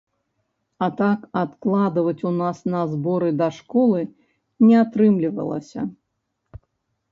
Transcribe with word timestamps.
А 0.85 0.85
так 1.01 1.19
адкладваць 1.41 2.23
у 2.31 2.31
нас 2.39 2.63
на 2.73 2.81
зборы 2.95 3.29
да 3.43 3.51
школы 3.59 4.01
не 4.67 4.75
атрымлівалася. 4.83 5.89